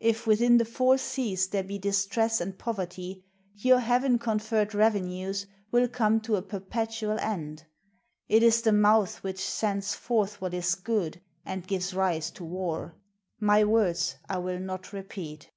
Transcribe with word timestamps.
If 0.00 0.26
within 0.26 0.58
the 0.58 0.64
four 0.64 0.98
seas 0.98 1.46
there 1.46 1.62
be 1.62 1.78
distress 1.78 2.40
and 2.40 2.58
poverty, 2.58 3.22
your 3.54 3.78
Heaven 3.78 4.18
conferred 4.18 4.74
revenues 4.74 5.46
will 5.70 5.86
come 5.86 6.20
to 6.22 6.34
a 6.34 6.42
perpetual 6.42 7.16
end. 7.20 7.64
It 8.28 8.42
is 8.42 8.62
the 8.62 8.72
mouth 8.72 9.22
which 9.22 9.38
sends 9.38 9.94
forth 9.94 10.40
what 10.40 10.52
is 10.52 10.74
good, 10.74 11.20
and 11.46 11.64
gives 11.64 11.94
rise 11.94 12.32
to 12.32 12.44
war. 12.44 12.96
My 13.38 13.62
words 13.62 14.16
I 14.28 14.38
will 14.38 14.58
not 14.58 14.92
repeat." 14.92 15.48